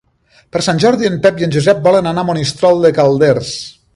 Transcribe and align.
Per 0.55 0.61
Sant 0.67 0.79
Jordi 0.83 1.07
en 1.09 1.19
Pep 1.25 1.43
i 1.43 1.47
en 1.49 1.53
Josep 1.57 1.83
volen 1.89 2.11
anar 2.13 2.25
a 2.27 2.31
Monistrol 2.31 2.83
de 2.87 2.95
Calders. 3.01 3.55